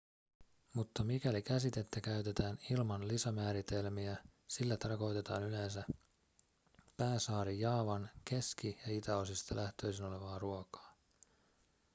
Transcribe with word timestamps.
mutta 0.73 1.03
mikäli 1.03 1.41
käsitettä 1.41 2.01
käytetään 2.01 2.57
ilman 2.71 3.07
lisämääritelmiä 3.07 4.17
sillä 4.47 4.77
tarkoitetaan 4.77 5.43
yleensä 5.43 5.83
pääsaari 6.97 7.59
jaavan 7.59 8.09
keski- 8.25 8.79
ja 8.87 8.93
itäosista 8.93 9.55
lähtöisin 9.55 10.05
olevaa 10.05 10.39
ruokaa 10.39 10.95